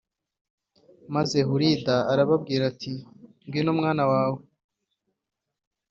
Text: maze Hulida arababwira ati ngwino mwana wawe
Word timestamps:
maze 1.15 1.37
Hulida 1.47 1.95
arababwira 2.11 2.63
ati 2.71 2.91
ngwino 3.45 3.71
mwana 3.79 4.03
wawe 4.11 4.41